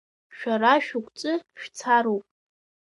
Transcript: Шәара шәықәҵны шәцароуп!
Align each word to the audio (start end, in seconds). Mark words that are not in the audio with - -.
Шәара 0.37 0.73
шәықәҵны 0.85 1.33
шәцароуп! 1.61 2.25